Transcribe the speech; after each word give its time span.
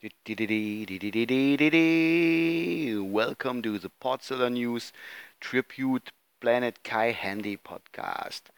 Welcome 0.00 0.12
to 3.62 3.78
the 3.78 3.90
Podzilla 4.00 4.48
News 4.48 4.92
Tribute 5.40 6.12
Planet 6.38 6.84
Kai 6.84 7.12
Handy 7.12 7.56
Podcast. 7.56 8.52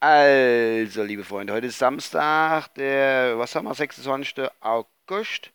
Also, 0.00 1.04
liebe 1.04 1.22
Freunde, 1.22 1.52
heute 1.52 1.68
ist 1.68 1.78
Samstag, 1.78 2.66
der, 2.74 3.38
was 3.38 3.54
haben 3.54 3.66
wir, 3.66 3.74
26. 3.76 4.50
August. 4.58 5.52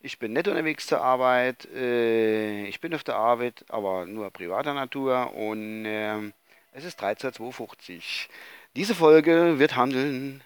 Ich 0.00 0.18
bin 0.18 0.32
nicht 0.32 0.48
unterwegs 0.48 0.88
zur 0.88 1.00
Arbeit. 1.00 1.66
Ich 1.66 2.80
bin 2.80 2.92
auf 2.92 3.04
der 3.04 3.14
Arbeit, 3.14 3.64
aber 3.68 4.04
nur 4.06 4.32
privater 4.32 4.74
Natur 4.74 5.32
und 5.36 5.86
es 6.72 6.84
ist 6.84 7.00
13.52 7.00 8.26
Diese 8.74 8.96
Folge 8.96 9.60
wird 9.60 9.76
handeln. 9.76 10.42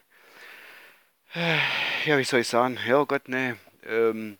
Ja, 2.04 2.18
wie 2.18 2.24
soll 2.24 2.40
ich 2.40 2.48
sagen? 2.48 2.78
Ja, 2.86 3.02
Gott, 3.04 3.26
ne. 3.30 3.56
Ähm, 3.84 4.38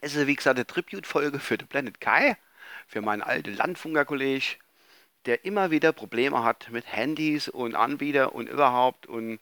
es 0.00 0.14
ist 0.16 0.26
wie 0.26 0.36
gesagt 0.36 0.58
eine 0.58 0.66
Tribute-Folge 0.66 1.38
für 1.40 1.58
den 1.58 1.68
Planet 1.68 2.00
Kai, 2.00 2.36
für 2.86 3.02
meinen 3.02 3.22
alten 3.22 3.54
Landfunker-Kollegen, 3.54 4.58
der 5.26 5.44
immer 5.44 5.70
wieder 5.70 5.92
Probleme 5.92 6.44
hat 6.44 6.70
mit 6.70 6.86
Handys 6.92 7.48
und 7.48 7.74
Anbieter 7.76 8.34
und 8.34 8.48
überhaupt 8.48 9.06
und 9.06 9.40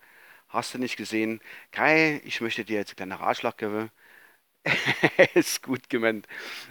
hast 0.48 0.74
du 0.74 0.78
nicht 0.78 0.96
gesehen. 0.96 1.40
Kai, 1.72 2.20
ich 2.24 2.40
möchte 2.40 2.64
dir 2.64 2.78
jetzt 2.78 2.90
einen 2.90 3.10
kleinen 3.10 3.12
Ratschlag 3.22 3.58
geben. 3.58 3.90
ist 5.34 5.62
gut 5.62 5.88
gemeint. 5.90 6.26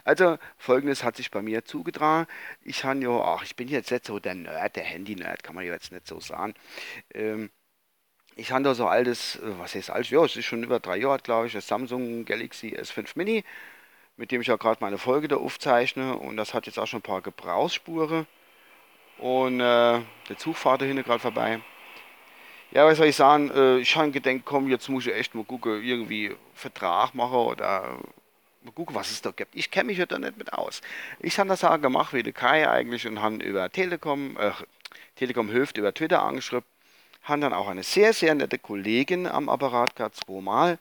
Also, 0.06 0.38
folgendes 0.58 1.04
hat 1.04 1.18
sich 1.18 1.32
bei 1.32 1.42
mir 1.42 1.66
zugetragen. 1.66 2.28
Ich 2.62 2.84
ja, 2.84 3.22
ach, 3.22 3.44
ich 3.44 3.56
bin 3.56 3.68
jetzt 3.68 3.92
nicht 3.92 4.06
so 4.06 4.20
der 4.20 4.36
Nerd, 4.36 4.76
der 4.78 4.84
Handy-Nerd, 4.84 5.44
kann 5.44 5.56
man 5.56 5.66
jetzt 5.66 5.92
nicht 5.92 6.08
so 6.08 6.20
sagen. 6.20 6.54
Ähm, 7.14 7.50
ich 8.42 8.52
habe 8.52 8.64
da 8.64 8.74
so 8.74 8.88
altes, 8.88 9.36
äh, 9.36 9.60
was 9.60 9.76
heißt 9.76 9.92
alt? 9.92 10.10
Ja, 10.10 10.26
es 10.26 10.36
ist 10.36 10.46
schon 10.46 10.64
über 10.64 10.80
drei 10.80 10.98
Jahre 10.98 11.20
glaube 11.20 11.48
ich, 11.48 11.54
das 11.54 11.68
Samsung 11.68 12.26
Galaxy 12.26 12.76
S5 12.76 13.12
Mini, 13.16 13.44
mit 14.18 14.32
dem 14.32 14.42
ich 14.42 14.48
ja 14.48 14.56
gerade 14.56 14.80
meine 14.82 14.98
Folge 14.98 15.28
da 15.28 15.38
aufzeichne. 15.38 16.18
Und 16.18 16.38
das 16.38 16.54
hat 16.54 16.66
jetzt 16.66 16.80
auch 16.80 16.88
schon 16.88 17.00
ein 17.00 17.04
paar 17.04 17.22
Gebrauchsspuren. 17.22 18.26
Und 19.20 19.60
äh, 19.60 20.02
der 20.30 20.38
Zug 20.38 20.58
fährt 20.58 20.82
da 20.82 20.86
hinten 20.86 21.04
gerade 21.04 21.20
vorbei. 21.20 21.62
Ja, 22.72 22.86
was 22.88 22.98
soll 22.98 23.08
ich 23.08 23.16
sagen? 23.16 23.52
Äh, 23.52 23.78
ich 23.78 23.96
habe 23.96 24.12
gedacht, 24.12 24.42
komm, 24.44 24.70
jetzt 24.70 24.90
muss 24.90 25.06
ich 25.06 25.14
echt 25.14 25.36
mal 25.36 25.44
gucken, 25.44 25.84
irgendwie 25.84 26.36
Vertrag 26.56 27.14
machen 27.14 27.38
oder 27.38 28.00
mal 28.64 28.72
gucken, 28.74 28.96
was 28.96 29.12
es 29.12 29.22
da 29.22 29.30
gibt. 29.32 29.56
Ich 29.56 29.70
kenne 29.70 29.88
mich 29.88 30.00
ja 30.00 30.08
da 30.08 30.18
nicht 30.18 30.38
mit 30.38 30.54
aus. 30.54 30.82
Ich 31.20 31.38
habe 31.38 31.50
das 31.50 31.64
auch 31.64 31.80
gemacht 31.80 32.14
wie 32.14 32.24
der 32.24 32.34
Kai 32.34 32.68
eigentlich 32.68 33.06
und 33.06 33.22
habe 33.22 33.36
über 33.44 33.70
Telekom, 33.70 34.36
äh, 34.38 34.52
Telekom 35.16 35.50
hilft 35.50 35.78
über 35.78 35.94
Twitter 35.94 36.24
angeschrieben 36.24 36.66
haben 37.24 37.42
dann 37.42 37.54
auch 37.54 37.68
eine 37.68 37.84
sehr, 37.84 38.14
sehr 38.14 38.36
nette 38.36 38.60
Kollegin 38.60 39.28
am 39.28 39.50
Apparat 39.50 39.96
gehabt, 39.96 40.16
zweimal. 40.18 40.80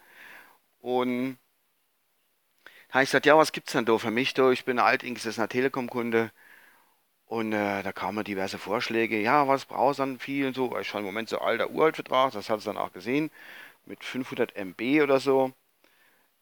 Und 0.81 1.39
da 2.89 2.95
habe 2.95 3.05
ich 3.05 3.11
gesagt, 3.11 3.27
ja, 3.27 3.37
was 3.39 3.53
gibt 3.53 3.69
es 3.69 3.73
denn 3.75 3.85
da 3.85 3.99
für 3.99 4.11
mich 4.11 4.35
da? 4.35 4.51
Ich 4.51 4.65
bin 4.65 4.79
ein 4.79 4.85
alteingesessener 4.87 5.49
Telekom-Kunde. 5.49 6.31
Und 7.27 7.53
äh, 7.53 7.83
da 7.85 7.93
kamen 7.93 8.25
diverse 8.25 8.59
Vorschläge, 8.59 9.21
ja, 9.21 9.47
was 9.47 9.65
brauchst 9.65 10.01
du 10.01 10.03
dann 10.03 10.19
viel 10.19 10.47
und 10.49 10.57
so. 10.57 10.77
Ich 10.79 10.89
schon 10.89 11.01
im 11.01 11.07
Moment 11.07 11.29
so 11.29 11.39
alter 11.39 11.71
Uraltvertrag, 11.71 12.33
das 12.33 12.51
hat 12.51 12.59
es 12.59 12.65
dann 12.65 12.77
auch 12.77 12.93
gesehen, 12.93 13.31
mit 13.87 14.05
500 14.05 14.57
MB 14.57 15.03
oder 15.03 15.21
so. 15.21 15.53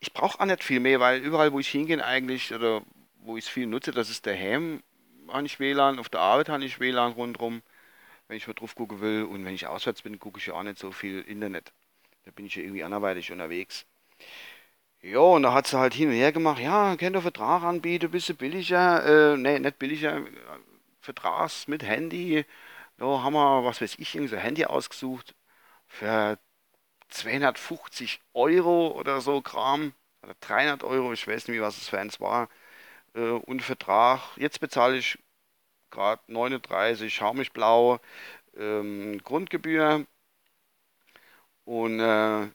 Ich 0.01 0.13
brauche 0.15 0.41
auch 0.41 0.47
nicht 0.47 0.65
viel 0.65 0.81
mehr, 0.81 1.01
weil 1.01 1.21
überall, 1.21 1.53
wo 1.53 1.61
ich 1.61 1.69
hingehe 1.69 2.05
eigentlich, 2.05 2.55
oder 2.55 2.83
wo 3.21 3.37
ich 3.37 3.45
es 3.47 3.51
viel 3.51 3.67
nutze, 3.67 3.93
das 3.93 4.11
ist 4.11 4.27
der 4.27 4.39
Ham, 4.39 4.83
habe 5.29 5.47
ich 5.47 5.61
WLAN, 5.61 5.99
auf 5.99 6.09
der 6.09 6.21
Arbeit 6.21 6.49
habe 6.49 6.65
ich 6.65 6.81
WLAN 6.81 7.13
rundherum 7.13 7.63
wenn 8.29 8.37
ich 8.37 8.47
mal 8.47 8.55
drauf 8.55 8.75
gucken 8.75 9.01
will. 9.01 9.25
Und 9.25 9.45
wenn 9.45 9.55
ich 9.55 9.67
auswärts 9.67 10.03
bin, 10.03 10.19
gucke 10.19 10.39
ich 10.39 10.47
ja 10.47 10.55
auch 10.55 10.63
nicht 10.63 10.79
so 10.79 10.93
viel 10.93 11.21
Internet. 11.23 11.73
Da 12.25 12.31
bin 12.33 12.47
ich 12.47 12.55
ja 12.57 12.63
irgendwie 12.63 12.85
anderweitig 12.85 13.33
unterwegs. 13.33 13.87
Ja, 15.03 15.21
und 15.21 15.45
da 15.45 15.53
hat 15.55 15.67
sie 15.69 15.79
halt 15.79 15.95
hin 15.95 16.09
und 16.09 16.15
her 16.15 16.33
gemacht, 16.33 16.61
ja, 16.61 16.97
könnt 16.97 17.17
ihr 17.17 17.23
Vertrag 17.23 17.63
anbieten, 17.63 18.11
bisschen 18.11 18.37
billiger, 18.37 19.35
äh, 19.35 19.37
nee, 19.37 19.59
nicht 19.61 19.79
billiger, 19.79 20.25
Vertrags 21.01 21.69
mit 21.69 21.83
Handy. 21.85 22.45
Da 22.99 23.07
haben 23.23 23.35
wir, 23.35 23.65
was 23.65 23.81
weiß 23.81 23.97
ich, 23.99 24.15
irgendwie 24.15 24.35
so 24.35 24.37
Handy 24.39 24.65
ausgesucht 24.67 25.35
für 25.89 26.39
250 27.11 28.21
Euro 28.35 28.89
oder 28.93 29.21
so 29.21 29.41
Kram, 29.43 29.95
oder 30.23 30.35
300 30.41 30.85
Euro, 30.85 31.13
ich 31.13 31.27
weiß 31.29 31.49
nicht, 31.49 31.61
was 31.61 31.79
es 31.79 31.89
für 31.89 31.99
eins 32.01 32.21
war, 32.21 32.49
äh, 33.15 33.21
und 33.21 33.63
Vertrag. 33.63 34.21
Jetzt 34.37 34.61
bezahle 34.61 34.99
ich 34.99 35.19
Grad 35.91 36.29
39, 36.29 37.15
schaumig 37.15 37.53
blau, 37.53 38.01
ähm, 38.57 39.19
Grundgebühr. 39.25 40.07
Und 41.65 42.01
äh, 42.01 42.49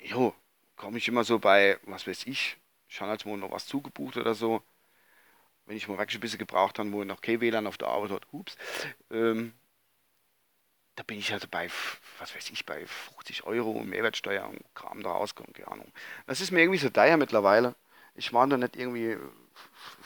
jo, 0.00 0.34
komme 0.76 0.98
ich 0.98 1.08
immer 1.08 1.24
so 1.24 1.38
bei, 1.38 1.78
was 1.84 2.06
weiß 2.06 2.26
ich, 2.26 2.58
schon 2.88 3.08
als 3.08 3.24
mal 3.24 3.36
noch 3.38 3.52
was 3.52 3.66
zugebucht 3.66 4.16
oder 4.16 4.34
so. 4.34 4.62
Wenn 5.66 5.76
ich 5.76 5.88
mal 5.88 5.98
wirklich 5.98 6.18
ein 6.18 6.20
bisschen 6.20 6.38
gebraucht 6.38 6.78
habe, 6.78 6.92
wo 6.92 7.02
noch 7.04 7.20
kein 7.20 7.40
WLAN 7.40 7.66
auf 7.66 7.78
der 7.78 7.88
Arbeit 7.88 8.10
hat, 8.12 8.26
ups, 8.32 8.56
ähm, 9.10 9.52
da 10.94 11.02
bin 11.02 11.18
ich 11.18 11.32
also 11.32 11.48
bei, 11.50 11.70
was 12.18 12.34
weiß 12.34 12.50
ich, 12.50 12.66
bei 12.66 12.86
50 12.86 13.44
Euro 13.44 13.82
Mehrwertsteuer 13.82 14.46
und 14.48 14.60
Kram 14.74 15.02
da 15.02 15.10
rauskommt, 15.10 15.54
keine 15.54 15.68
Ahnung. 15.68 15.92
Das 16.26 16.40
ist 16.40 16.50
mir 16.50 16.60
irgendwie 16.60 16.78
so 16.78 16.90
teuer 16.90 17.16
mittlerweile. 17.16 17.74
Ich 18.14 18.32
war 18.32 18.46
da 18.46 18.56
nicht 18.58 18.76
irgendwie 18.76 19.16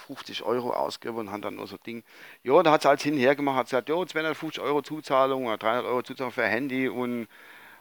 50 0.06 0.42
Euro 0.42 0.72
ausgeben 0.72 1.16
und 1.18 1.30
haben 1.30 1.42
dann 1.42 1.56
nur 1.56 1.66
so 1.66 1.76
Ding. 1.76 2.04
Ja, 2.42 2.62
da 2.62 2.72
hat 2.72 2.82
sie 2.82 2.88
halt 2.88 3.02
hinher 3.02 3.34
gemacht, 3.34 3.56
hat 3.56 3.66
gesagt, 3.66 3.88
ja, 3.88 4.06
250 4.06 4.62
Euro 4.62 4.82
Zuzahlung 4.82 5.46
oder 5.46 5.58
300 5.58 5.84
Euro 5.84 6.02
Zuzahlung 6.02 6.32
für 6.32 6.46
Handy 6.46 6.88
und 6.88 7.28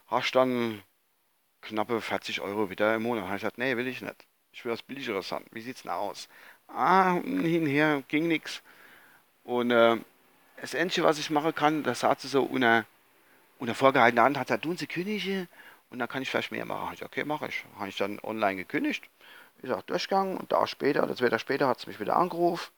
hast 0.07 0.33
dann 0.35 0.81
knappe 1.61 2.01
40 2.01 2.41
Euro 2.41 2.69
wieder 2.69 2.95
im 2.95 3.03
Monat. 3.03 3.25
Habe 3.25 3.35
ich 3.35 3.41
gesagt, 3.41 3.57
nee, 3.57 3.75
will 3.77 3.87
ich 3.87 4.01
nicht. 4.01 4.25
Ich 4.51 4.63
will 4.65 4.71
was 4.71 4.83
Billigeres 4.83 5.31
haben. 5.31 5.45
Wie 5.51 5.61
sieht's 5.61 5.83
denn 5.83 5.91
aus? 5.91 6.29
Ah, 6.67 7.19
hinher 7.23 8.03
ging 8.07 8.27
nichts. 8.27 8.61
Und 9.43 9.71
äh, 9.71 9.97
das 10.61 10.75
Einzige, 10.75 11.05
was 11.05 11.19
ich 11.19 11.29
machen 11.29 11.53
kann, 11.53 11.83
das 11.83 12.03
hat 12.03 12.21
sie 12.21 12.27
so 12.27 12.43
unter, 12.43 12.85
unter 13.59 13.75
vorgehaltener 13.75 14.23
Hand, 14.23 14.37
hat 14.37 14.47
gesagt, 14.47 14.63
tun 14.63 14.77
Sie 14.77 14.87
kündigen 14.87 15.47
und 15.89 15.99
dann 15.99 16.07
kann 16.07 16.21
ich 16.21 16.29
vielleicht 16.29 16.51
mehr 16.51 16.65
machen. 16.65 16.93
Ich, 16.93 17.03
okay, 17.03 17.23
mache 17.25 17.47
ich. 17.47 17.63
Habe 17.77 17.89
ich 17.89 17.97
dann 17.97 18.19
online 18.23 18.55
gekündigt 18.55 19.09
wie 19.65 19.69
gesagt, 19.69 19.89
Durchgang 19.89 20.37
und 20.37 20.51
da 20.51 20.67
später, 20.67 21.03
zwei 21.15 21.29
Tage 21.29 21.39
später, 21.39 21.67
hat 21.67 21.79
sie 21.79 21.87
mich 21.87 21.99
wieder 21.99 22.15
angerufen 22.15 22.71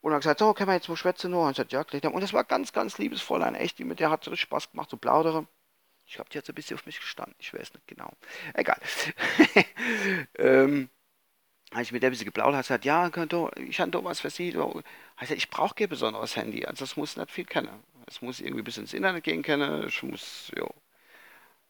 und 0.00 0.12
hat 0.12 0.22
gesagt, 0.22 0.40
so, 0.40 0.52
können 0.54 0.68
wir 0.68 0.74
jetzt 0.74 0.88
mal 0.88 0.96
schwätzen? 0.96 1.32
Und 1.34 1.50
ich 1.50 1.56
gesagt, 1.68 1.72
ja, 2.04 2.10
Und 2.10 2.20
das 2.20 2.32
war 2.32 2.44
ganz, 2.44 2.72
ganz 2.72 2.98
liebes 2.98 3.22
Fräulein, 3.22 3.54
echt, 3.54 3.78
die 3.78 3.84
mit 3.84 4.00
der 4.00 4.10
hat 4.10 4.24
so 4.24 4.30
richtig 4.30 4.48
Spaß 4.48 4.70
gemacht, 4.72 4.90
zu 4.90 4.96
so 4.96 5.00
plaudern. 5.00 5.46
Ich 6.06 6.14
glaube, 6.14 6.30
die 6.30 6.38
hat 6.38 6.46
so 6.46 6.52
ein 6.52 6.54
bisschen 6.54 6.76
auf 6.76 6.86
mich 6.86 6.98
gestanden, 7.00 7.34
ich 7.38 7.52
weiß 7.54 7.74
nicht 7.74 7.86
genau. 7.86 8.10
Egal. 8.54 8.80
ähm, 10.38 10.88
habe 11.72 11.82
ich 11.82 11.92
mit 11.92 12.02
der 12.02 12.10
ein 12.10 12.12
bisschen 12.12 12.26
geplaudert, 12.26 12.56
hat 12.56 12.64
gesagt, 12.64 12.84
ja, 12.84 13.08
ich 13.56 13.80
habe 13.80 13.90
doch 13.90 14.04
was 14.04 14.20
für 14.20 14.30
Sie. 14.30 14.56
Ich, 15.20 15.30
ich 15.30 15.50
brauche 15.50 15.74
kein 15.74 15.88
besonderes 15.88 16.36
Handy, 16.36 16.64
also 16.66 16.84
das 16.84 16.96
muss 16.96 17.16
nicht 17.16 17.30
viel 17.30 17.44
kennen. 17.44 17.84
Es 18.06 18.22
muss 18.22 18.40
irgendwie 18.40 18.62
bis 18.62 18.78
ins 18.78 18.94
Internet 18.94 19.24
gehen 19.24 19.42
können, 19.42 19.86
ich 19.86 20.02
muss, 20.02 20.50
jo, 20.56 20.68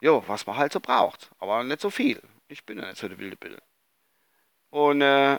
jo, 0.01 0.25
was 0.27 0.47
man 0.47 0.57
halt 0.57 0.73
so 0.73 0.81
braucht, 0.81 1.31
aber 1.39 1.65
nicht 1.65 1.81
so 1.81 1.91
viel. 1.91 2.21
Ich 2.49 2.65
bin 2.65 2.79
ja 2.79 2.87
nicht 2.87 2.99
so 2.99 3.09
der 3.09 3.19
wilde 3.19 3.37
Bild. 3.37 3.61
Und 4.71 5.01
äh, 5.01 5.39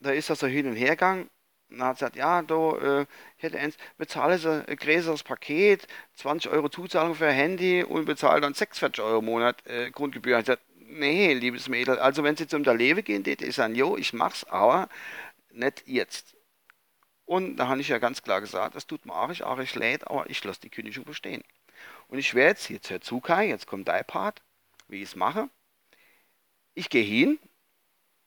da 0.00 0.10
ist 0.10 0.30
das 0.30 0.40
so 0.40 0.46
hin 0.46 0.66
und 0.66 0.76
her 0.76 0.90
gegangen. 0.90 1.30
Und 1.70 1.78
dann 1.78 1.88
hat 1.88 1.96
gesagt, 1.96 2.16
ja, 2.16 2.42
du, 2.42 2.76
äh, 2.76 3.06
ich 3.36 3.42
hätte 3.42 3.58
eins, 3.58 3.76
bezahle 3.96 4.38
so 4.38 4.50
ein 4.50 4.76
größeres 4.76 5.22
Paket, 5.22 5.88
20 6.14 6.50
Euro 6.52 6.68
Zuzahlung 6.68 7.14
für 7.14 7.30
Handy 7.30 7.82
und 7.82 8.04
bezahle 8.04 8.40
dann 8.40 8.54
46 8.54 9.02
Euro 9.02 9.18
im 9.20 9.24
Monat 9.24 9.66
äh, 9.66 9.90
Grundgebühr. 9.90 10.38
Ich 10.38 10.44
gesagt, 10.44 10.62
nee, 10.76 11.32
liebes 11.34 11.68
Mädel, 11.68 11.98
also 11.98 12.22
wenn 12.22 12.36
Sie 12.36 12.46
zum 12.46 12.64
der 12.64 12.74
Lewe 12.74 13.02
gehen, 13.02 13.22
geht, 13.22 13.42
ich 13.42 13.56
sage, 13.56 13.74
jo, 13.74 13.96
ich 13.96 14.12
mach's, 14.12 14.44
aber 14.44 14.88
nicht 15.50 15.84
jetzt. 15.86 16.36
Und 17.24 17.56
da 17.56 17.68
habe 17.68 17.80
ich 17.80 17.88
ja 17.88 17.98
ganz 17.98 18.22
klar 18.22 18.40
gesagt, 18.40 18.76
das 18.76 18.86
tut 18.86 19.06
mir 19.06 19.14
auch, 19.14 19.30
ich, 19.30 19.42
auch 19.44 19.58
ich 19.58 19.74
lädt, 19.74 20.06
aber 20.08 20.28
ich 20.28 20.44
lasse 20.44 20.60
die 20.60 20.70
Kündigung 20.70 21.04
bestehen. 21.04 21.42
Und 22.08 22.18
ich 22.18 22.34
werde 22.34 22.50
jetzt, 22.50 22.68
jetzt 22.68 22.90
hör 22.90 23.00
zu, 23.00 23.20
Kai, 23.20 23.48
jetzt 23.48 23.66
kommt 23.66 23.88
dein 23.88 24.04
Part, 24.04 24.42
wie 24.88 24.98
ich 24.98 25.10
es 25.10 25.16
mache. 25.16 25.48
Ich 26.74 26.90
gehe 26.90 27.04
hin, 27.04 27.38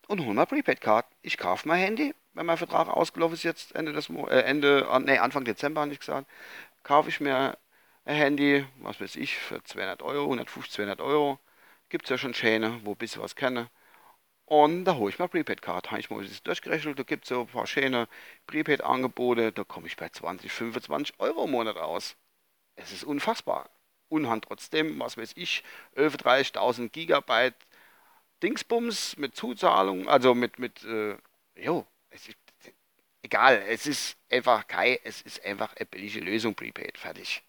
und 0.07 0.25
hol 0.25 0.33
mal 0.33 0.45
Prepaid-Card. 0.45 1.05
Ich 1.21 1.37
kaufe 1.37 1.67
mein 1.67 1.79
Handy, 1.79 2.15
wenn 2.33 2.45
mein 2.45 2.57
Vertrag 2.57 2.87
ausgelaufen 2.87 3.35
ist 3.35 3.43
jetzt 3.43 3.75
Ende 3.75 3.93
des 3.93 4.09
Mo 4.09 4.27
äh, 4.27 4.41
Ende, 4.41 4.87
nee, 5.05 5.17
Anfang 5.17 5.45
Dezember 5.45 5.81
habe 5.81 5.91
ich 5.91 5.99
gesagt, 5.99 6.27
kaufe 6.83 7.09
ich 7.09 7.19
mir 7.19 7.57
ein 8.05 8.15
Handy, 8.15 8.65
was 8.79 9.01
weiß 9.01 9.15
ich, 9.17 9.37
für 9.37 9.63
200 9.63 10.01
Euro, 10.01 10.23
150, 10.25 10.73
200 10.73 11.01
Euro. 11.01 11.39
Gibt 11.89 12.05
es 12.05 12.09
ja 12.09 12.17
schon 12.17 12.33
Schäne, 12.33 12.81
wo 12.83 12.95
bisschen 12.95 13.21
was 13.21 13.35
kenne. 13.35 13.69
Und 14.45 14.85
da 14.85 14.95
hole 14.95 15.11
ich 15.11 15.19
mal 15.19 15.27
Prepaid-Card. 15.27 15.91
Habe 15.91 15.99
ich 15.99 16.09
mal 16.09 16.23
das 16.25 16.43
durchgerechnet, 16.43 16.97
da 16.97 17.03
gibt 17.03 17.25
es 17.25 17.29
so 17.29 17.41
ein 17.41 17.47
paar 17.47 17.67
Schäne 17.67 18.07
Prepaid-Angebote, 18.47 19.51
da 19.51 19.63
komme 19.65 19.87
ich 19.87 19.97
bei 19.97 20.09
20, 20.09 20.51
25 20.51 21.19
Euro 21.19 21.45
im 21.45 21.51
Monat 21.51 21.77
aus. 21.77 22.15
Es 22.75 22.91
ist 22.93 23.03
unfassbar. 23.03 23.69
Und 24.09 24.27
haben 24.29 24.41
trotzdem, 24.41 24.99
was 24.99 25.17
weiß 25.17 25.33
ich, 25.35 25.63
11.000, 25.97 26.53
30.000 26.53 26.89
Gigabyte 26.89 27.55
Dingsbums 28.43 29.17
mit 29.17 29.35
Zuzahlung, 29.35 30.07
also 30.07 30.35
mit, 30.35 30.59
mit, 30.59 30.83
äh, 30.83 31.17
jo, 31.55 31.85
es 32.09 32.27
ist, 32.27 32.37
egal, 33.21 33.63
es 33.67 33.87
ist 33.87 34.17
einfach 34.31 34.67
Kai, 34.67 34.99
es 35.03 35.21
ist 35.21 35.43
einfach 35.43 35.75
eine 35.75 35.85
billige 35.85 36.19
Lösung, 36.19 36.55
Prepaid, 36.55 36.97
fertig. 36.97 37.43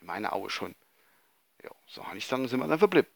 In 0.00 0.06
meiner 0.06 0.32
Augen 0.32 0.50
schon. 0.50 0.74
Ja, 1.62 1.70
so 1.86 2.06
habe 2.06 2.18
ich 2.18 2.28
dann, 2.28 2.48
sind 2.48 2.60
wir 2.60 2.68
dann 2.68 2.78
verblieben. 2.78 3.08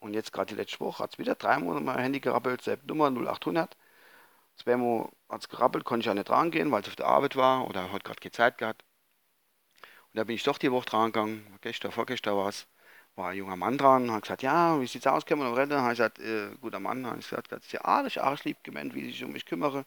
Und 0.00 0.14
jetzt 0.14 0.32
gerade 0.32 0.54
die 0.54 0.60
letzte 0.60 0.80
Woche 0.80 1.02
hat 1.02 1.14
es 1.14 1.18
wieder 1.18 1.34
drei 1.34 1.58
Monate 1.58 1.84
mein 1.84 1.98
Handy 1.98 2.20
gerappelt, 2.20 2.62
selbst 2.62 2.86
Nummer 2.86 3.10
0800. 3.10 3.76
Zweimal 4.56 5.10
hat 5.28 5.42
es 5.42 5.48
gerappelt, 5.48 5.84
konnte 5.84 6.02
ich 6.02 6.06
ja 6.06 6.14
nicht 6.14 6.30
rangehen, 6.30 6.70
weil 6.70 6.82
es 6.82 6.88
auf 6.88 6.96
der 6.96 7.06
Arbeit 7.06 7.36
war 7.36 7.66
oder 7.68 7.90
hat 7.92 8.04
gerade 8.04 8.20
keine 8.20 8.32
Zeit 8.32 8.58
gehabt. 8.58 8.84
Und 9.82 10.18
da 10.18 10.24
bin 10.24 10.36
ich 10.36 10.44
doch 10.44 10.58
die 10.58 10.70
Woche 10.70 10.86
dran 10.86 11.06
gegangen, 11.06 11.58
gestern, 11.60 11.90
vorgestern 11.90 12.36
war 12.36 12.48
es, 12.48 12.68
war 13.16 13.30
ein 13.30 13.36
junger 13.36 13.56
Mann 13.56 13.78
dran, 13.78 14.10
hat 14.10 14.22
gesagt, 14.22 14.42
ja, 14.42 14.80
wie 14.80 14.86
sieht's 14.86 15.06
aus, 15.06 15.24
können 15.26 15.40
wir 15.40 15.48
noch 15.48 15.56
retten? 15.56 15.74
Habe 15.74 15.92
ich 15.92 15.98
gesagt, 15.98 16.18
äh, 16.18 16.50
guter 16.60 16.80
Mann, 16.80 17.06
habe 17.06 17.18
ich 17.20 17.28
gesagt, 17.28 17.48
ganz 17.48 17.70
ja, 17.72 17.84
artig, 17.84 18.20
arschlieb 18.20 18.62
gemeint, 18.64 18.94
wie 18.94 19.00
ich 19.08 19.14
sich 19.14 19.24
um 19.24 19.32
mich 19.32 19.46
kümmere. 19.46 19.84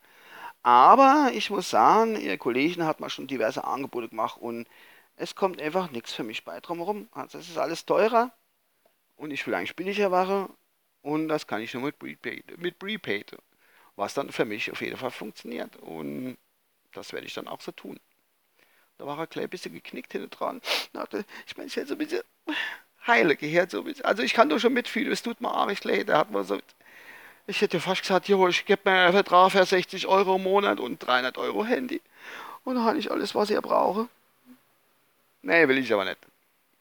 Aber 0.64 1.32
ich 1.34 1.50
muss 1.50 1.70
sagen, 1.70 2.16
ihr 2.20 2.38
Kollegen 2.38 2.86
hat 2.86 3.00
mal 3.00 3.10
schon 3.10 3.28
diverse 3.28 3.64
Angebote 3.64 4.10
gemacht 4.10 4.38
und 4.42 4.68
es 5.18 5.36
kommt 5.36 5.62
einfach 5.62 5.92
nichts 5.92 6.14
für 6.14 6.24
mich 6.24 6.44
bei 6.46 6.60
drumherum. 6.62 7.10
Also 7.12 7.38
es 7.40 7.50
ist 7.50 7.58
alles 7.58 7.86
teurer 7.86 8.32
und 9.18 9.32
ich 9.32 9.46
will 9.48 9.56
eigentlich 9.56 9.76
billiger 9.76 10.12
Ware 10.12 10.50
und 11.02 11.28
das 11.30 11.48
kann 11.48 11.62
ich 11.62 11.74
nur 11.74 11.84
mit 11.84 12.00
Prepaid, 12.00 12.58
mit 12.60 12.80
Prepaid, 12.80 13.38
was 13.96 14.14
dann 14.14 14.32
für 14.32 14.46
mich 14.46 14.72
auf 14.72 14.82
jeden 14.82 14.98
Fall 14.98 15.12
funktioniert 15.12 15.76
und 15.78 16.38
das 16.94 17.14
werde 17.14 17.28
ich 17.28 17.34
dann 17.34 17.48
auch 17.48 17.62
so 17.62 17.72
tun. 17.72 18.00
Da 18.98 19.06
war 19.06 19.20
er 19.20 19.28
gleich 19.28 19.46
ein 19.46 19.50
bisschen 19.50 19.74
geknickt 19.74 20.12
hinten 20.14 20.30
dran. 20.32 20.62
Ich 21.46 21.58
meine, 21.58 21.68
ich 21.68 21.76
hätte 21.76 21.88
so 21.88 21.94
ein 21.96 22.00
bisschen 22.00 22.24
heile 23.08 23.36
gehört. 23.36 23.72
So 23.72 23.80
ein 23.80 23.86
bisschen. 23.86 24.06
Also 24.06 24.24
ich 24.24 24.34
kann 24.34 24.50
doch 24.50 24.60
schon 24.60 24.74
mitfühlen, 24.74 25.12
es 25.12 25.24
tut 25.24 25.42
mir 25.42 25.52
arg 25.52 25.84
leid. 25.84 26.10
Da 26.10 26.20
hat 26.20 26.32
man 26.32 26.44
so, 26.44 26.60
ich 27.48 27.62
hätte 27.62 27.80
fast 27.80 28.02
gesagt, 28.02 28.28
jo, 28.28 28.48
ich 28.48 28.66
gebe 28.66 28.90
mir 28.90 28.98
einen 28.98 29.14
Vertrag 29.14 29.52
für 29.52 29.66
60 29.66 30.08
Euro 30.08 30.36
im 30.36 30.44
Monat 30.44 30.80
und 30.80 31.00
300 31.00 31.38
Euro 31.38 31.66
Handy. 31.66 32.02
Und 32.64 32.76
dann 32.76 32.84
habe 32.84 32.98
ich 32.98 33.10
alles, 33.10 33.34
was 33.34 33.50
ich 33.50 33.60
brauche. 33.62 34.08
Nee, 35.42 35.68
will 35.68 35.78
ich 35.78 35.92
aber 35.94 36.06
nicht. 36.06 36.18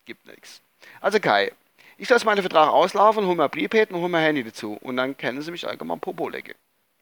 Gibt 0.05 0.27
nichts. 0.27 0.61
Also 1.01 1.21
Kai, 1.21 1.53
ich 1.99 2.09
lasse 2.09 2.27
meinen 2.27 2.43
Vertrag 2.43 2.69
auslaufen, 2.69 3.27
hole 3.27 3.37
mir 3.37 3.49
Prepaid 3.49 3.91
und 3.91 4.01
hole 4.01 4.09
mir 4.09 4.19
Handy 4.19 4.43
dazu. 4.43 4.77
Und 4.81 4.97
dann 4.97 5.17
kennen 5.17 5.41
sie 5.43 5.51
mich 5.51 5.67
allgemein 5.67 6.01
Popo 6.01 6.29
lecke. 6.29 6.55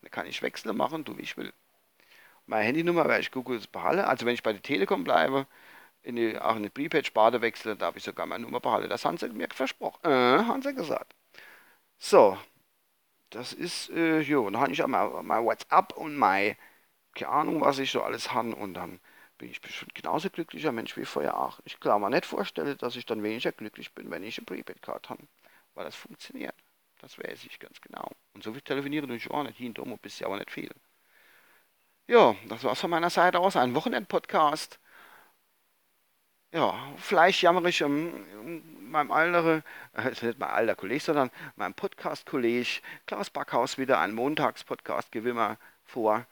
Dann 0.03 0.11
kann 0.11 0.27
ich 0.27 0.43
wechseln, 0.43 0.77
machen, 0.77 1.05
du 1.05 1.17
wie 1.17 1.23
ich 1.23 1.37
will. 1.37 1.53
Meine 2.47 2.65
Handynummer 2.65 3.07
werde 3.07 3.23
ich 3.23 3.31
Google 3.31 3.61
behalten. 3.73 4.03
Also 4.03 4.27
wenn 4.27 4.35
ich 4.35 4.43
bei 4.43 4.53
der 4.53 4.63
Telekom 4.63 5.05
bleibe, 5.05 5.47
in 6.05 6.17
die, 6.17 6.39
auch 6.39 6.57
in 6.57 6.63
die 6.63 6.71
Prepaid-Sparte 6.71 7.41
wechsle, 7.41 7.77
darf 7.77 7.97
ich 7.97 8.05
sogar 8.05 8.27
meine 8.27 8.45
Nummer 8.45 8.61
behalten. 8.61 8.91
Das 8.91 9.05
haben 9.05 9.17
sie 9.17 9.29
mir 9.31 9.49
versprochen. 9.51 10.01
Äh, 10.05 10.45
haben 10.45 10.63
sie 10.63 10.75
gesagt. 10.75 11.15
So, 11.99 12.39
das 13.31 13.53
ist, 13.53 13.91
äh, 13.91 14.21
jo, 14.21 14.49
dann 14.51 14.61
habe 14.61 14.73
ich 14.73 14.83
auch 14.83 14.87
mein, 14.89 15.27
mein 15.27 15.45
WhatsApp 15.45 15.95
und 15.97 16.17
mein, 16.17 16.57
keine 17.15 17.31
Ahnung, 17.31 17.61
was 17.63 17.79
ich 17.79 17.91
so 17.91 18.03
alles 18.03 18.33
habe. 18.33 18.55
Und 18.55 18.75
dann 18.75 19.01
bin 19.39 19.51
ich 19.51 19.61
bestimmt 19.61 19.95
genauso 19.95 20.31
glücklicher 20.31 20.73
Mensch 20.73 20.97
wie 20.97 21.07
vorher 21.07 21.39
auch. 21.39 21.61
Ich 21.65 21.81
kann 21.81 22.01
mir 22.01 22.11
nicht 22.11 22.27
vorstellen, 22.27 22.77
dass 22.79 22.97
ich 22.97 23.07
dann 23.07 23.23
weniger 23.23 23.53
glücklich 23.53 23.93
bin, 23.95 24.11
wenn 24.11 24.23
ich 24.23 24.39
eine 24.39 24.45
Prepaid-Card 24.47 25.09
habe. 25.11 25.23
Weil 25.75 25.87
das 25.87 25.97
funktioniert. 25.97 26.55
Das 27.01 27.19
weiß 27.19 27.45
ich 27.45 27.59
ganz 27.59 27.81
genau. 27.81 28.11
Und 28.35 28.45
so 28.45 28.53
viel 28.53 28.63
telefonieren 28.63 29.09
tue 29.09 29.17
ich 29.17 29.31
auch 29.31 29.43
nicht. 29.43 29.59
Hin 29.59 29.69
und 29.69 29.79
um, 29.79 29.99
bist 29.99 30.21
ja 30.21 30.27
aber 30.27 30.37
nicht 30.37 30.51
viel. 30.51 30.71
Ja, 32.07 32.37
das 32.49 32.63
war's 32.65 32.81
von 32.81 32.91
meiner 32.91 33.11
Seite 33.11 33.41
aus. 33.41 33.57
Ein 33.57 33.75
Wochenend-Podcast. 33.75 34.79
Ja, 36.55 36.95
vielleicht 36.99 37.43
jammer 37.43 37.65
ich 37.65 37.83
um, 37.83 38.63
meinem 38.89 39.11
alter, 39.11 39.65
äh, 39.95 40.09
nicht 40.11 40.39
mein 40.39 40.51
alter 40.51 40.77
Kollege, 40.77 41.03
sondern 41.03 41.31
meinem 41.57 41.75
Podcast-Kollege 41.75 42.81
Klaus 43.07 43.29
Backhaus 43.29 43.77
wieder 43.77 43.99
einen 43.99 44.15
Montags-Podcast-Gewimmer 44.15 45.59
vor. 45.85 46.27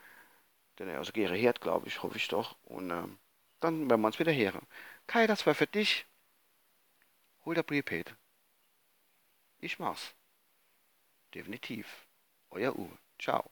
Den 0.79 0.89
er 0.89 0.99
also 0.99 1.13
gerne 1.13 1.37
hört, 1.37 1.61
glaube 1.61 1.89
ich, 1.89 2.05
hoffe 2.05 2.19
ich 2.19 2.29
doch. 2.29 2.57
Und 2.67 2.91
äh, 2.93 3.03
dann 3.59 3.91
werden 3.91 4.01
wir 4.01 4.07
uns 4.07 4.21
wieder 4.21 4.33
hören. 4.33 4.65
Kai, 5.09 5.27
das 5.27 5.45
war 5.45 5.57
für 5.57 5.67
dich. 5.67 6.07
Hol 7.45 7.57
der 7.57 7.65
Prepaid. 7.65 8.15
Ich 9.59 9.81
mach's. 9.81 10.15
Definitiv. 11.35 12.07
Euer 12.51 12.77
Uwe. 12.79 12.97
Ciao. 13.19 13.51